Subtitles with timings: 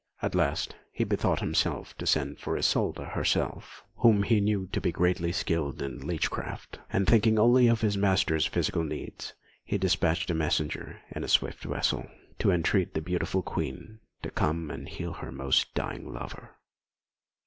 [0.23, 4.91] At last he bethought him to send for Isolda herself, whom he knew to be
[4.91, 9.33] greatly skilled in leech craft; and thinking only of his master's physical needs,
[9.63, 12.09] he despatched a messenger in a swift vessel,
[12.39, 16.55] to entreat the beautiful Queen to come and heal her almost dying lover.